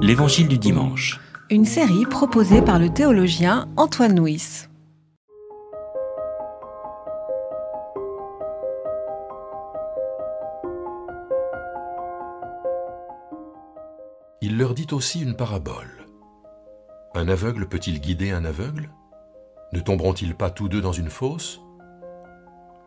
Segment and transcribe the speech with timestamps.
[0.00, 1.20] L'Évangile du dimanche.
[1.50, 4.66] Une série proposée par le théologien Antoine Nuis.
[14.40, 16.06] Il leur dit aussi une parabole.
[17.14, 18.88] Un aveugle peut-il guider un aveugle?
[19.74, 21.60] Ne tomberont-ils pas tous deux dans une fosse?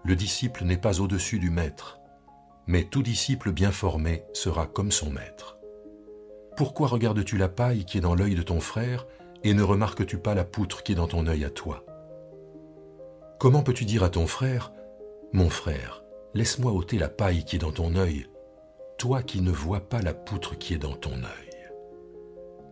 [0.04, 2.00] Le disciple n'est pas au-dessus du maître,
[2.66, 5.61] mais tout disciple bien formé sera comme son maître.
[6.62, 9.08] Pourquoi regardes-tu la paille qui est dans l'œil de ton frère
[9.42, 11.84] et ne remarques-tu pas la poutre qui est dans ton œil à toi?
[13.40, 14.72] Comment peux-tu dire à ton frère,
[15.34, 16.04] Mon frère,
[16.36, 18.28] laisse-moi ôter la paille qui est dans ton œil,
[19.00, 21.72] toi qui ne vois pas la poutre qui est dans ton œil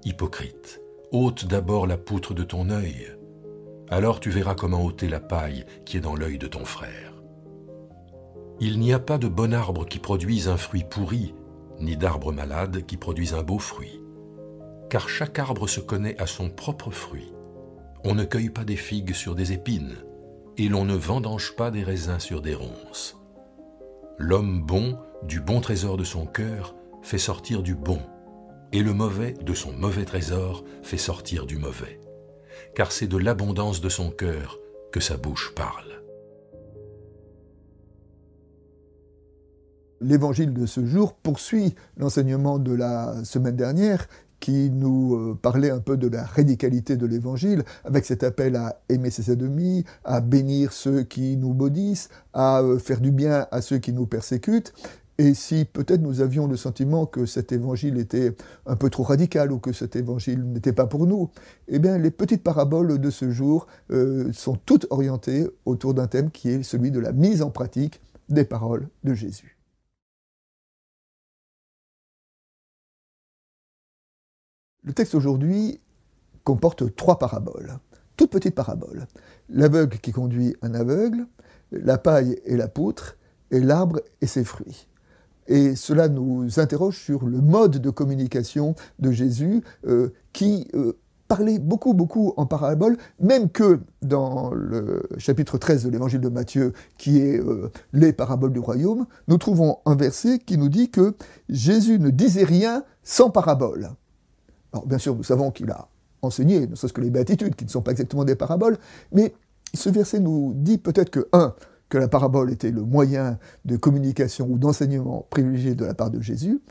[0.05, 3.18] Hypocrite, ôte d'abord la poutre de ton œil,
[3.90, 7.24] alors tu verras comment ôter la paille qui est dans l'œil de ton frère.
[8.60, 11.34] Il n'y a pas de bon arbre qui produise un fruit pourri,
[11.80, 14.02] ni d'arbre malade qui produise un beau fruit.
[14.90, 17.34] Car chaque arbre se connaît à son propre fruit.
[18.04, 19.98] On ne cueille pas des figues sur des épines,
[20.58, 23.18] et l'on ne vendange pas des raisins sur des ronces.
[24.18, 27.99] L'homme bon, du bon trésor de son cœur, fait sortir du bon,
[28.71, 31.99] et le mauvais, de son mauvais trésor, fait sortir du mauvais.
[32.76, 34.60] Car c'est de l'abondance de son cœur
[34.91, 35.99] que sa bouche parle.
[40.02, 44.08] L'évangile de ce jour poursuit l'enseignement de la semaine dernière
[44.40, 48.82] qui nous euh, parlait un peu de la radicalité de l'évangile, avec cet appel à
[48.90, 53.62] aimer ses ennemis, à bénir ceux qui nous maudissent, à euh, faire du bien à
[53.62, 54.74] ceux qui nous persécutent.
[55.18, 58.34] Et si peut-être nous avions le sentiment que cet évangile était
[58.66, 61.30] un peu trop radical ou que cet évangile n'était pas pour nous,
[61.68, 66.31] eh bien les petites paraboles de ce jour euh, sont toutes orientées autour d'un thème
[66.31, 68.00] qui est celui de la mise en pratique
[68.30, 69.59] des paroles de Jésus.
[74.85, 75.81] Le texte aujourd'hui
[76.46, 77.80] comporte trois paraboles,
[78.16, 79.08] toutes petites paraboles.
[79.50, 81.28] L'aveugle qui conduit un aveugle,
[81.72, 83.18] la paille et la poutre,
[83.52, 84.88] et l'arbre et ses fruits.
[85.48, 90.94] Et cela nous interroge sur le mode de communication de Jésus euh, qui euh,
[91.28, 96.72] parlait beaucoup, beaucoup en paraboles, même que dans le chapitre 13 de l'évangile de Matthieu,
[96.98, 101.16] qui est euh, les paraboles du royaume, nous trouvons un verset qui nous dit que
[101.50, 103.90] Jésus ne disait rien sans parabole.
[104.74, 105.88] Alors bien sûr, nous savons qu'il a
[106.22, 108.78] enseigné, ne serait-ce que les béatitudes, qui ne sont pas exactement des paraboles,
[109.12, 109.34] mais
[109.74, 111.53] ce verset nous dit peut-être que, un,
[111.90, 116.22] que la parabole était le moyen de communication ou d'enseignement privilégié de la part de
[116.22, 116.62] Jésus,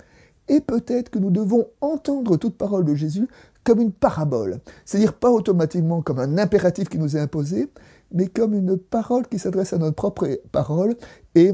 [0.49, 3.29] et peut-être que nous devons entendre toute parole de Jésus
[3.65, 7.69] comme une parabole, c'est-à-dire pas automatiquement comme un impératif qui nous est imposé,
[8.13, 10.97] mais comme une parole qui s'adresse à notre propre parole
[11.35, 11.53] et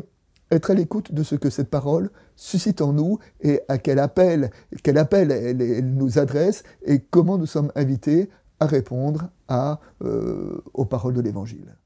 [0.54, 4.50] être à l'écoute de ce que cette parole suscite en nous et à quel appel,
[4.84, 11.20] elle, nous adresse et comment nous sommes invités à répondre à, euh, aux paroles de
[11.20, 11.76] l'Évangile.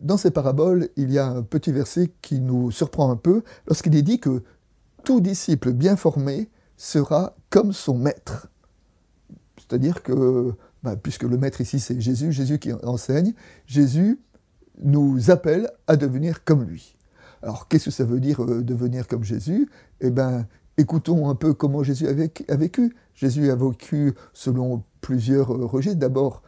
[0.00, 3.94] Dans ces paraboles, il y a un petit verset qui nous surprend un peu lorsqu'il
[3.96, 4.42] est dit que
[5.04, 8.48] tout disciple bien formé sera comme son maître.
[9.58, 10.52] C'est-à-dire que,
[10.82, 13.34] bah, puisque le maître ici c'est Jésus, Jésus qui enseigne,
[13.66, 14.20] Jésus
[14.82, 16.96] nous appelle à devenir comme lui.
[17.42, 19.68] Alors, qu'est-ce que ça veut dire euh, devenir comme Jésus?
[20.00, 20.46] Eh bien,
[20.76, 22.94] écoutons un peu comment Jésus a vécu.
[23.14, 25.98] Jésus a vécu selon plusieurs euh, registres.
[25.98, 26.42] D'abord,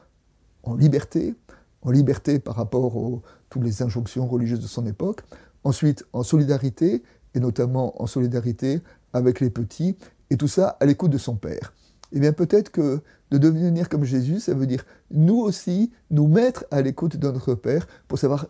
[0.62, 1.34] en liberté,
[1.82, 5.22] en liberté par rapport à toutes les injonctions religieuses de son époque.
[5.64, 7.02] Ensuite, en solidarité,
[7.34, 8.82] et notamment en solidarité
[9.12, 9.96] avec les petits,
[10.30, 11.72] et tout ça à l'écoute de son Père.
[12.12, 13.00] Eh bien, peut-être que
[13.30, 17.54] de devenir comme Jésus, ça veut dire nous aussi nous mettre à l'écoute de notre
[17.54, 18.46] Père pour savoir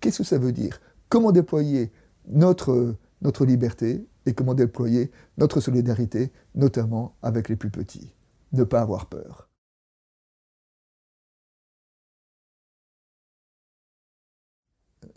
[0.00, 0.80] qu'est-ce que ça veut dire
[1.14, 1.92] comment déployer
[2.26, 2.96] notre,
[3.44, 8.12] liberté et comment déployer notre solidarité, notamment avec les plus petits.
[8.52, 9.48] Ne pas avoir peur.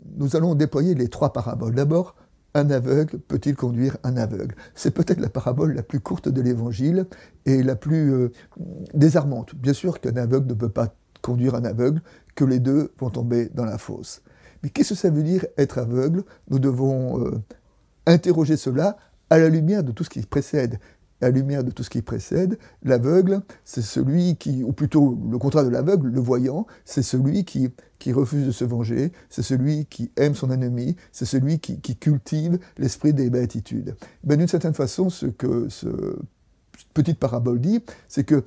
[0.04, 1.74] Nous allons déployer les trois paraboles.
[1.74, 2.14] D'abord,
[2.54, 4.54] un aveugle peut-il conduire un aveugle?
[4.76, 7.08] C'est peut-être la parabole la plus courte de l'Évangile
[7.44, 8.32] et la plus euh,
[8.94, 9.56] désarmante.
[9.56, 12.02] Bien sûr qu'un aveugle ne peut pas conduire un aveugle,
[12.36, 14.22] que les deux vont tomber dans la fosse.
[14.62, 16.24] Mais qu'est-ce que ça veut dire être aveugle?
[16.50, 17.42] Nous devons euh,
[18.06, 18.96] interroger cela
[19.30, 20.78] à la lumière de tout ce qui précède.
[21.20, 25.36] À la lumière de tout ce qui précède, l'aveugle, c'est celui qui, ou plutôt le
[25.38, 27.72] contraire de l'aveugle, le voyant, c'est celui qui,
[28.12, 32.60] refuse de se venger, c'est celui qui aime son ennemi, c'est celui qui, qui cultive
[32.78, 33.96] l'esprit des béatitudes.
[34.22, 35.88] Ben, D'une certaine façon, ce que ce
[36.94, 38.44] petite parabole dit, c'est que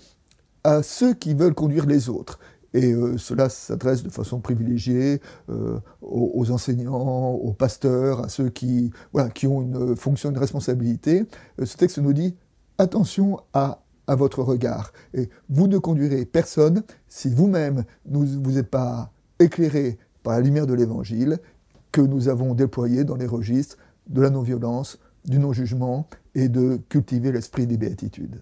[0.63, 2.39] à ceux qui veulent conduire les autres,
[2.73, 8.91] et euh, cela s'adresse de façon privilégiée euh, aux, enseignants, aux pasteurs, à ceux qui,
[9.11, 11.25] voilà, qui ont une fonction, une responsabilité.
[11.59, 12.35] Euh, ce texte nous dit
[12.77, 14.91] attention à à votre regard.
[15.13, 20.73] Et vous ne conduirez personne si vous-même vous n'êtes pas éclairé par la lumière de
[20.73, 21.39] l'Évangile
[21.91, 23.77] que nous avons déployé dans les registres
[24.07, 28.41] de la non-violence, du non-jugement et de cultiver l'esprit des béatitudes.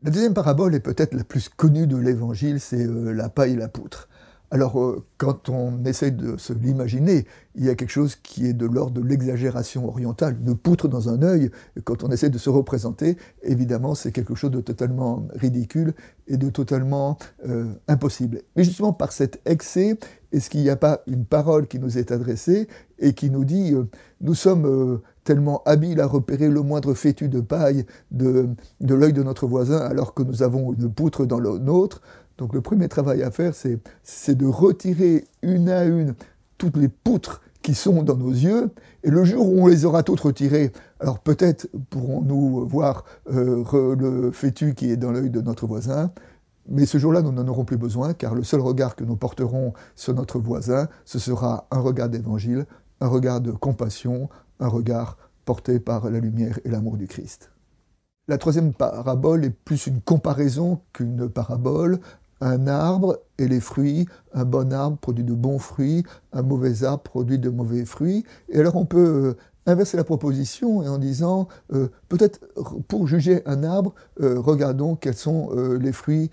[0.00, 3.56] La deuxième parabole est peut-être la plus connue de l'Évangile, c'est euh, la paille et
[3.56, 4.08] la poutre.
[4.48, 8.52] Alors, euh, quand on essaie de se l'imaginer, il y a quelque chose qui est
[8.52, 10.36] de l'ordre de l'exagération orientale.
[10.46, 11.50] Une poutre dans un œil,
[11.82, 15.94] quand on essaie de se représenter, évidemment, c'est quelque chose de totalement ridicule
[16.28, 17.18] et de totalement
[17.48, 18.42] euh, impossible.
[18.54, 19.98] Mais justement, par cet excès,
[20.30, 22.68] est-ce qu'il n'y a pas une parole qui nous est adressée
[23.00, 23.74] et qui nous dit
[24.20, 28.48] nous sommes tellement habiles à repérer le moindre fétu de paille de,
[28.80, 32.00] de l'œil de notre voisin alors que nous avons une poutre dans le nôtre.
[32.38, 36.14] Donc le premier travail à faire, c'est de retirer une à une
[36.56, 38.70] toutes les poutres qui sont dans nos yeux,
[39.04, 43.62] et le jour où on les aura toutes retirées, alors peut-être pourrons-nous voir euh,
[43.98, 46.10] le fétu qui est dans l'œil de notre voisin,
[46.70, 49.74] mais ce jour-là, nous n'en aurons plus besoin, car le seul regard que nous porterons
[49.94, 52.64] sur notre voisin, ce sera un regard d'évangile,
[53.00, 57.50] un regard de compassion, un regard porté par la lumière et l'amour du Christ.
[58.28, 61.98] La troisième parabole est plus une comparaison qu'une parabole,
[62.40, 67.02] un arbre et les fruits, un bon arbre produit de bons fruits, un mauvais arbre
[67.02, 68.24] produit de mauvais fruits.
[68.50, 72.40] Et alors on peut euh, inverser la proposition en disant, euh, peut-être
[72.86, 75.50] pour juger un arbre, euh, regardons quels sont
[75.80, 76.30] les fruits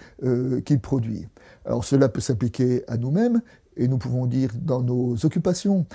[0.65, 1.27] qu'il produit.
[1.65, 3.41] Alors cela peut s'appliquer à nous-mêmes,
[3.77, 5.85] et nous pouvons dire dans nos occupations,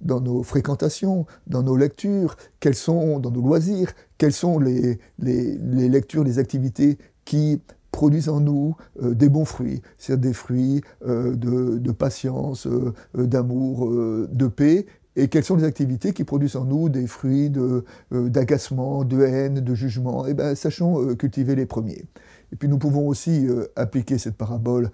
[0.00, 6.24] dans nos fréquentations, dans nos lectures, quels sont, dans nos loisirs, quelles sont les, lectures,
[6.24, 11.92] les activités qui produisent en nous euh, des bons fruits, c'est-à-dire des fruits euh, de,
[11.92, 14.86] patience, euh, d'amour, de paix,
[15.16, 17.50] et quelles sont les activités qui produisent en nous des fruits
[18.10, 20.24] d'agacement, de, haine, de jugement?
[20.26, 22.04] Eh bien, sachons cultiver les premiers.
[22.52, 24.90] Et puis nous pouvons aussi appliquer cette parabole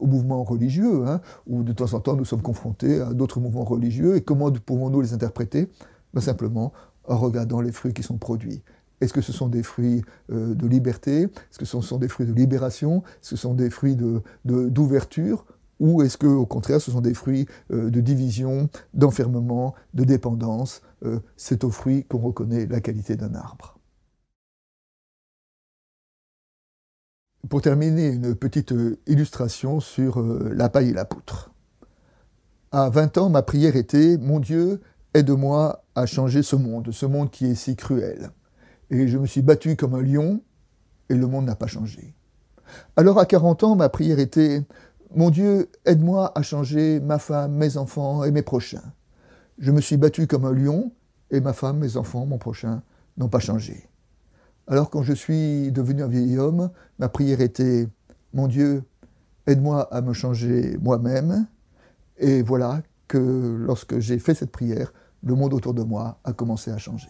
[0.00, 3.64] au mouvement religieux, hein, où de temps en temps nous sommes confrontés à d'autres mouvements
[3.64, 5.70] religieux, et comment pouvons-nous les interpréter?
[6.12, 6.72] Ben, Simplement
[7.08, 8.62] en regardant les fruits qui sont produits.
[9.00, 11.22] Est-ce que ce sont des fruits euh, de liberté?
[11.22, 13.02] Est-ce que ce sont des fruits de libération?
[13.22, 13.96] Est-ce que ce sont des fruits
[14.44, 15.46] d'ouverture
[15.80, 20.04] de, Ou est-ce que, au contraire, ce sont des fruits euh, de division, d'enfermement, de
[20.04, 20.82] dépendance?
[21.04, 23.77] Euh, C'est aux fruits qu'on reconnaît la qualité d'un arbre.
[27.48, 28.74] Pour terminer, une petite
[29.06, 31.52] illustration sur la paille et la poutre.
[32.72, 34.80] À 20 ans, ma prière était Mon Dieu,
[35.14, 38.30] aide-moi à changer ce monde, ce monde qui est si cruel
[38.90, 40.40] et je me suis battu comme un lion,
[41.08, 42.14] et le monde n'a pas changé.
[42.96, 44.62] Alors à 40 ans, ma prière était
[45.14, 48.92] Mon Dieu, aide-moi à changer ma femme, mes enfants et mes prochains.
[49.58, 50.92] Je me suis battu comme un lion,
[51.30, 52.82] et ma femme, mes enfants, mon prochain
[53.16, 53.88] n'ont pas changé.
[54.70, 57.88] Alors quand je suis devenu un vieil homme, ma prière était
[58.34, 58.82] Mon Dieu,
[59.46, 61.46] aide-moi à me changer moi-même.
[62.18, 64.92] Et voilà que lorsque j'ai fait cette prière,
[65.22, 67.08] le monde autour de moi a commencé à changer.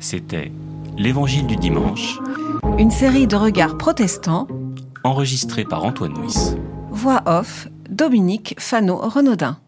[0.00, 0.50] C'était
[0.96, 2.20] L'Évangile du dimanche.
[2.78, 4.46] Une série de regards protestants.
[5.04, 6.54] Enregistrée par Antoine Nuis.
[6.90, 9.58] Voix off, Dominique Fano-Renaudin.